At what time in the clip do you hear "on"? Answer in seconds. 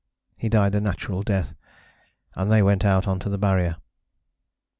3.07-3.19